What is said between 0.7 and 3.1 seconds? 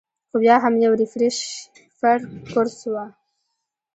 يو ريفرېشر کورس وۀ-